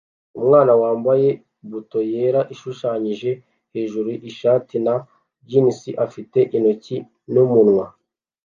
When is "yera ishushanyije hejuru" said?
2.11-4.09